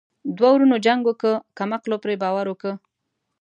ـ 0.19 0.35
دوه 0.37 0.49
ورونو 0.53 0.75
جنګ 0.85 1.01
وکړو 1.05 1.33
کم 1.57 1.69
عقلو 1.77 1.97
پري 2.03 2.15
باور 2.23 2.45
وکړو. 2.49 2.73